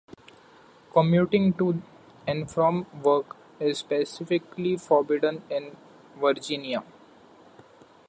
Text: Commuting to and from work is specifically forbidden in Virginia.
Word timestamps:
Commuting 0.93 1.53
to 1.53 1.79
and 2.25 2.49
from 2.49 2.87
work 3.03 3.35
is 3.59 3.77
specifically 3.77 4.75
forbidden 4.75 5.43
in 5.47 5.77
Virginia. 6.19 6.83